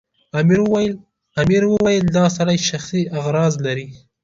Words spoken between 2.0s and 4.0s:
دا سړی شخصي اغراض لري.